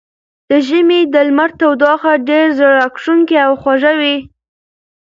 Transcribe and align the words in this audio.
د 0.49 0.51
ژمي 0.67 1.01
د 1.13 1.15
لمر 1.27 1.51
تودوخه 1.59 2.13
ډېره 2.27 2.51
زړه 2.57 2.71
راښکونکې 2.79 3.37
او 3.47 3.51
خوږه 3.61 3.93
وي. 4.01 4.17